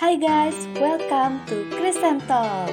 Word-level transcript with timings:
Hai 0.00 0.16
guys, 0.16 0.56
welcome 0.80 1.44
to 1.44 1.68
Kristen 1.76 2.24
Talk. 2.24 2.72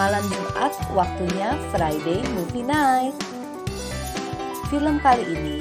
Malam 0.00 0.24
Jumat, 0.32 0.72
waktunya 0.96 1.60
Friday 1.68 2.24
Movie 2.32 2.64
Night. 2.64 3.12
Film 4.72 4.96
kali 5.04 5.28
ini, 5.28 5.60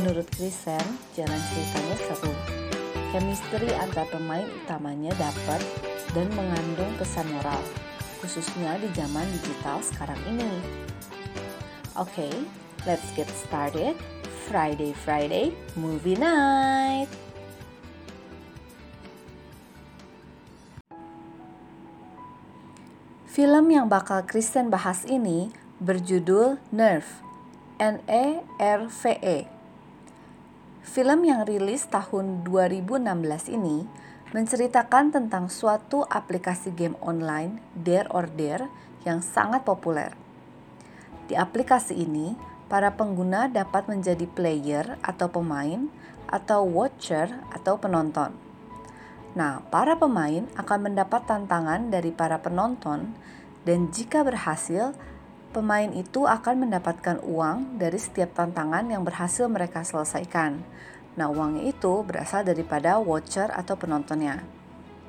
menurut 0.00 0.24
Kristen, 0.32 0.80
jalan 1.12 1.36
ceritanya 1.52 1.96
seru. 2.08 2.32
Chemistry 3.12 3.68
antar 3.76 4.08
pemain 4.08 4.48
utamanya 4.64 5.12
dapat 5.20 5.60
dan 6.16 6.24
mengandung 6.32 6.96
pesan 6.96 7.28
moral, 7.36 7.60
khususnya 8.24 8.80
di 8.80 8.88
zaman 8.96 9.28
digital 9.28 9.84
sekarang 9.84 10.24
ini. 10.24 10.56
Oke, 12.00 12.16
okay, 12.16 12.32
let's 12.88 13.12
get 13.12 13.28
started. 13.28 13.92
Friday 14.48 14.96
Friday 14.96 15.52
Movie 15.76 16.16
Night. 16.16 17.23
Film 23.34 23.66
yang 23.66 23.90
bakal 23.90 24.22
Kristen 24.22 24.70
bahas 24.70 25.02
ini 25.10 25.50
berjudul 25.82 26.54
Nerve, 26.70 27.18
N-E-R-V-E. 27.82 29.50
Film 30.86 31.20
yang 31.26 31.42
rilis 31.42 31.82
tahun 31.90 32.46
2016 32.46 33.50
ini 33.50 33.90
menceritakan 34.30 35.10
tentang 35.10 35.50
suatu 35.50 36.06
aplikasi 36.06 36.70
game 36.78 36.94
online, 37.02 37.58
Dare 37.74 38.06
or 38.14 38.30
Dare, 38.30 38.70
yang 39.02 39.18
sangat 39.18 39.66
populer. 39.66 40.14
Di 41.26 41.34
aplikasi 41.34 42.06
ini, 42.06 42.38
para 42.70 42.94
pengguna 42.94 43.50
dapat 43.50 43.90
menjadi 43.90 44.30
player 44.30 44.94
atau 45.02 45.26
pemain, 45.26 45.90
atau 46.30 46.62
watcher 46.70 47.42
atau 47.50 47.82
penonton. 47.82 48.43
Nah, 49.34 49.66
para 49.66 49.98
pemain 49.98 50.46
akan 50.54 50.90
mendapat 50.90 51.26
tantangan 51.26 51.90
dari 51.90 52.14
para 52.14 52.38
penonton, 52.38 53.10
dan 53.66 53.90
jika 53.90 54.22
berhasil, 54.22 54.94
pemain 55.50 55.90
itu 55.90 56.22
akan 56.22 56.66
mendapatkan 56.66 57.18
uang 57.26 57.82
dari 57.82 57.98
setiap 57.98 58.30
tantangan 58.38 58.86
yang 58.86 59.02
berhasil 59.02 59.50
mereka 59.50 59.82
selesaikan. 59.82 60.62
Nah, 61.18 61.30
uangnya 61.30 61.66
itu 61.66 62.06
berasal 62.06 62.46
daripada 62.46 63.02
watcher 63.02 63.50
atau 63.50 63.74
penontonnya. 63.74 64.46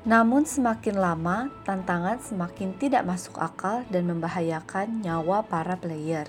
Namun, 0.06 0.42
semakin 0.42 0.98
lama 0.98 1.50
tantangan 1.62 2.18
semakin 2.18 2.74
tidak 2.78 3.06
masuk 3.06 3.38
akal 3.38 3.86
dan 3.90 4.10
membahayakan 4.10 5.06
nyawa 5.06 5.46
para 5.46 5.78
player. 5.78 6.26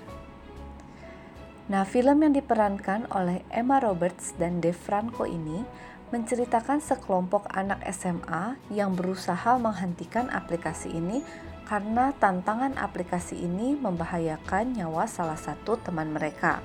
Nah, 1.66 1.82
film 1.82 2.22
yang 2.22 2.34
diperankan 2.34 3.10
oleh 3.10 3.42
Emma 3.50 3.78
Roberts 3.82 4.34
dan 4.38 4.58
Dave 4.58 4.78
Franco 4.78 5.28
ini 5.28 5.62
menceritakan 6.08 6.80
sekelompok 6.80 7.48
anak 7.52 7.84
SMA 7.92 8.56
yang 8.72 8.96
berusaha 8.96 9.56
menghentikan 9.60 10.32
aplikasi 10.32 10.92
ini 10.92 11.20
karena 11.68 12.16
tantangan 12.16 12.80
aplikasi 12.80 13.44
ini 13.44 13.76
membahayakan 13.76 14.72
nyawa 14.72 15.04
salah 15.04 15.36
satu 15.36 15.76
teman 15.76 16.08
mereka. 16.08 16.64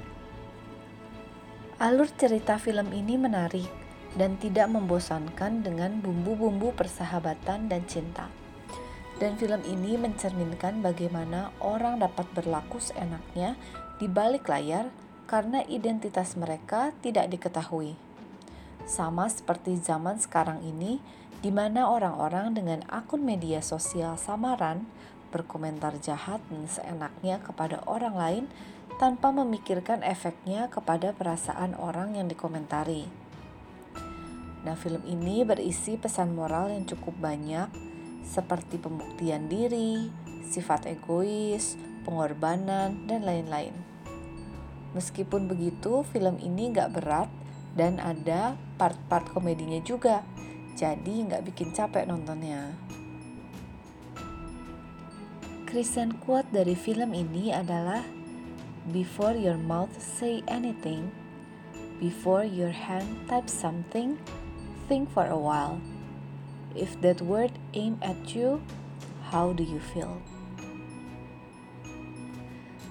Alur 1.76 2.08
cerita 2.16 2.56
film 2.56 2.96
ini 2.96 3.20
menarik 3.20 3.68
dan 4.16 4.40
tidak 4.40 4.72
membosankan 4.72 5.66
dengan 5.66 6.00
bumbu-bumbu 6.00 6.72
persahabatan 6.78 7.68
dan 7.68 7.84
cinta. 7.84 8.32
Dan 9.20 9.36
film 9.36 9.60
ini 9.68 10.00
mencerminkan 10.00 10.80
bagaimana 10.80 11.52
orang 11.60 12.00
dapat 12.00 12.26
berlaku 12.32 12.80
seenaknya 12.80 13.60
di 14.00 14.08
balik 14.08 14.48
layar 14.48 14.90
karena 15.28 15.64
identitas 15.68 16.36
mereka 16.40 16.92
tidak 17.04 17.28
diketahui. 17.32 18.03
Sama 18.84 19.32
seperti 19.32 19.80
zaman 19.80 20.20
sekarang 20.20 20.60
ini, 20.64 21.00
di 21.44 21.52
mana 21.52 21.92
orang-orang 21.92 22.56
dengan 22.56 22.84
akun 22.88 23.24
media 23.24 23.60
sosial 23.60 24.16
samaran 24.16 24.88
berkomentar 25.34 25.98
jahat 25.98 26.40
dan 26.48 26.70
seenaknya 26.70 27.42
kepada 27.42 27.82
orang 27.90 28.16
lain 28.16 28.46
tanpa 29.02 29.34
memikirkan 29.34 30.06
efeknya 30.06 30.70
kepada 30.70 31.12
perasaan 31.12 31.74
orang 31.76 32.16
yang 32.16 32.30
dikomentari. 32.30 33.10
Nah, 34.64 34.80
film 34.80 35.04
ini 35.04 35.44
berisi 35.44 36.00
pesan 36.00 36.38
moral 36.38 36.72
yang 36.72 36.88
cukup 36.88 37.18
banyak, 37.20 37.68
seperti 38.24 38.80
pembuktian 38.80 39.52
diri, 39.52 40.08
sifat 40.48 40.88
egois, 40.88 41.76
pengorbanan, 42.08 43.04
dan 43.10 43.28
lain-lain. 43.28 43.76
Meskipun 44.96 45.50
begitu, 45.50 46.06
film 46.14 46.40
ini 46.40 46.72
gak 46.72 46.96
berat 46.96 47.28
dan 47.74 47.98
ada 47.98 48.58
part-part 48.78 49.26
komedinya 49.34 49.82
juga 49.82 50.22
jadi 50.78 51.14
nggak 51.30 51.46
bikin 51.50 51.74
capek 51.74 52.06
nontonnya 52.10 52.74
Christian 55.74 56.14
quote 56.22 56.46
dari 56.54 56.78
film 56.78 57.18
ini 57.18 57.50
adalah 57.50 58.06
Before 58.94 59.34
your 59.34 59.58
mouth 59.58 59.96
say 59.98 60.46
anything, 60.46 61.10
before 61.98 62.46
your 62.46 62.70
hand 62.70 63.26
type 63.26 63.50
something, 63.50 64.22
think 64.86 65.10
for 65.10 65.26
a 65.26 65.40
while. 65.40 65.82
If 66.78 66.94
that 67.02 67.26
word 67.26 67.58
aim 67.74 67.98
at 68.06 68.38
you, 68.38 68.62
how 69.34 69.50
do 69.50 69.66
you 69.66 69.82
feel? 69.82 70.22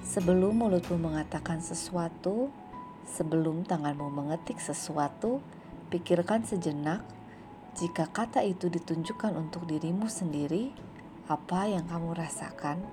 Sebelum 0.03 0.67
mulutmu 0.67 0.99
mengatakan 0.99 1.63
sesuatu, 1.63 2.51
Sebelum 3.07 3.67
tanganmu 3.67 4.09
mengetik 4.11 4.63
sesuatu, 4.63 5.43
pikirkan 5.91 6.47
sejenak 6.47 7.03
jika 7.73 8.05
kata 8.05 8.45
itu 8.45 8.69
ditunjukkan 8.69 9.33
untuk 9.33 9.65
dirimu 9.65 10.05
sendiri, 10.05 10.77
apa 11.25 11.73
yang 11.73 11.89
kamu 11.89 12.13
rasakan? 12.13 12.85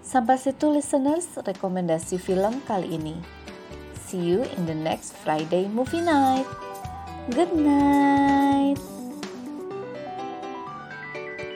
Sampai 0.00 0.38
situ 0.38 0.70
listeners 0.70 1.26
rekomendasi 1.36 2.16
film 2.16 2.64
kali 2.64 2.96
ini. 2.96 3.18
See 4.06 4.20
you 4.20 4.46
in 4.56 4.64
the 4.64 4.76
next 4.76 5.16
Friday 5.20 5.66
movie 5.68 6.04
night. 6.04 6.46
Good 7.32 7.50
night. 7.56 8.93